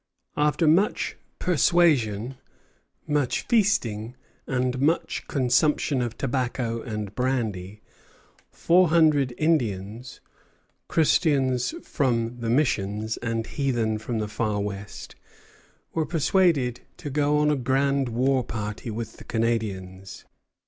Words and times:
After 0.35 0.65
much 0.67 1.15
persuasion, 1.37 2.35
much 3.05 3.43
feasting, 3.43 4.15
and 4.47 4.79
much 4.79 5.27
consumption 5.27 6.01
of 6.01 6.17
tobacco 6.17 6.81
and 6.81 7.13
brandy, 7.13 7.83
four 8.49 8.87
hundred 8.87 9.35
Indians, 9.37 10.19
Christians 10.87 11.75
from 11.83 12.37
the 12.39 12.49
Missions 12.49 13.17
and 13.17 13.45
heathen 13.45 13.99
from 13.99 14.17
the 14.17 14.27
far 14.27 14.59
west, 14.59 15.15
were 15.93 16.07
persuaded 16.07 16.79
to 16.97 17.11
go 17.11 17.37
on 17.37 17.51
a 17.51 17.55
grand 17.55 18.09
war 18.09 18.43
party 18.43 18.89
with 18.89 19.17
the 19.17 19.23
Canadians. 19.23 20.25